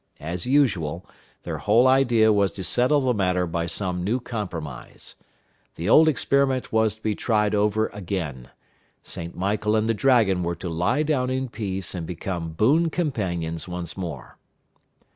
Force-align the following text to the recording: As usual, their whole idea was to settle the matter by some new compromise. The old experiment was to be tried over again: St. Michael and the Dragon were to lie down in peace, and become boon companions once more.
As 0.19 0.47
usual, 0.47 1.05
their 1.43 1.59
whole 1.59 1.87
idea 1.87 2.33
was 2.33 2.51
to 2.53 2.63
settle 2.63 3.01
the 3.01 3.13
matter 3.13 3.45
by 3.45 3.67
some 3.67 4.03
new 4.03 4.19
compromise. 4.19 5.13
The 5.75 5.87
old 5.89 6.09
experiment 6.09 6.73
was 6.73 6.95
to 6.95 7.03
be 7.03 7.13
tried 7.13 7.53
over 7.53 7.85
again: 7.93 8.49
St. 9.03 9.37
Michael 9.37 9.75
and 9.75 9.85
the 9.85 9.93
Dragon 9.93 10.41
were 10.41 10.55
to 10.55 10.69
lie 10.69 11.03
down 11.03 11.29
in 11.29 11.49
peace, 11.49 11.93
and 11.93 12.07
become 12.07 12.53
boon 12.53 12.89
companions 12.89 13.67
once 13.67 13.95
more. 13.95 14.39